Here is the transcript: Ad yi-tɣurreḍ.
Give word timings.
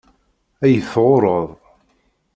Ad 0.63 0.69
yi-tɣurreḍ. 0.71 1.49